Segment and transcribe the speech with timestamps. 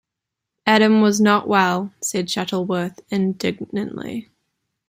[0.65, 4.29] Adam was not well, said Shuttleworth indignantly.